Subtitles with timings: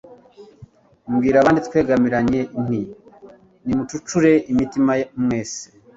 [1.11, 2.81] Mbwira abandi twegamiranye, Nti
[3.65, 4.93] nimucurure imitima
[5.23, 5.63] mwese,